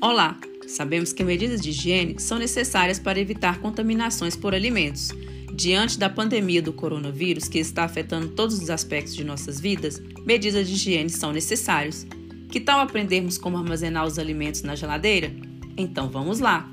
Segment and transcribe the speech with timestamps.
[0.00, 0.38] Olá!
[0.68, 5.08] Sabemos que medidas de higiene são necessárias para evitar contaminações por alimentos.
[5.52, 10.68] Diante da pandemia do coronavírus que está afetando todos os aspectos de nossas vidas, medidas
[10.68, 12.06] de higiene são necessárias.
[12.48, 15.32] Que tal aprendermos como armazenar os alimentos na geladeira?
[15.76, 16.70] Então vamos lá!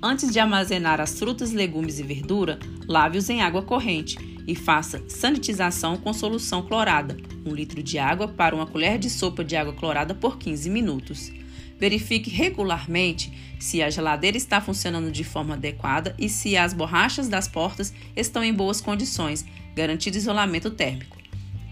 [0.00, 2.56] Antes de armazenar as frutas, legumes e verdura,
[2.86, 4.16] lave-os em água corrente
[4.46, 9.42] e faça sanitização com solução clorada, 1 litro de água para uma colher de sopa
[9.42, 11.32] de água clorada por 15 minutos.
[11.80, 17.48] Verifique regularmente se a geladeira está funcionando de forma adequada e se as borrachas das
[17.48, 21.16] portas estão em boas condições, garantindo isolamento térmico.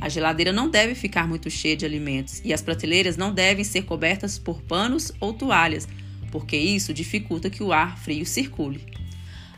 [0.01, 3.83] A geladeira não deve ficar muito cheia de alimentos e as prateleiras não devem ser
[3.83, 5.87] cobertas por panos ou toalhas,
[6.31, 8.87] porque isso dificulta que o ar frio circule.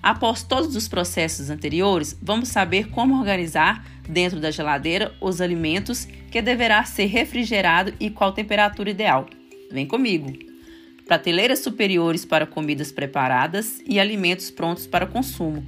[0.02, 6.40] Após todos os processos anteriores, vamos saber como organizar dentro da geladeira os alimentos que
[6.40, 9.28] deverá ser refrigerado e qual temperatura ideal.
[9.70, 10.49] Vem comigo!
[11.10, 15.66] Prateleiras superiores para comidas preparadas e alimentos prontos para consumo.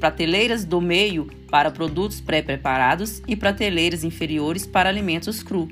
[0.00, 5.68] Prateleiras do meio para produtos pré-preparados e prateleiras inferiores para alimentos cru.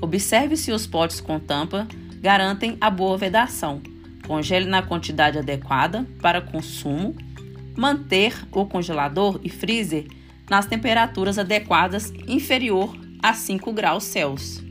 [0.00, 1.88] Observe se os potes com tampa
[2.20, 3.82] garantem a boa vedação.
[4.24, 7.16] Congele na quantidade adequada para consumo.
[7.76, 10.06] Manter o congelador e freezer
[10.48, 14.62] nas temperaturas adequadas inferior a 5 graus Celsius.